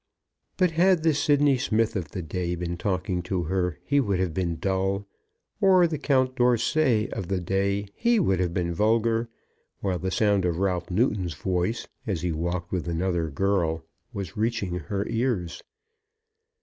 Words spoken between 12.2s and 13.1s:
he walked with